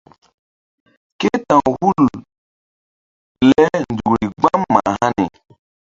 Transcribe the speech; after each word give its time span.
Ké 1.19 1.31
ta̧w 1.47 1.63
hul 1.79 2.01
le 3.49 3.61
nzukri 3.91 4.25
gbam 4.39 4.59
mah 4.73 4.87
hani. 4.99 5.25